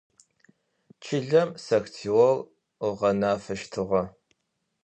Чылэм 1.03 1.49
сэхтеор 1.65 2.37
ыгъэнафэщтыгъэ. 2.87 4.03